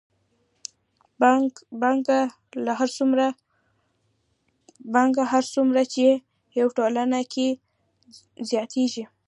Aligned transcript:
پانګه 4.91 5.23
هر 5.31 5.43
څومره 5.53 5.81
چې 5.93 6.05
په 6.65 6.71
ټولنه 6.77 7.19
کې 7.33 7.47
زیاتېږي 8.49 9.03